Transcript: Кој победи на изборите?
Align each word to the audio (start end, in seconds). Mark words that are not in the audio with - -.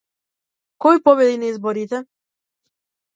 Кој 0.85 1.01
победи 1.09 1.35
на 1.43 1.47
изборите? 1.55 1.99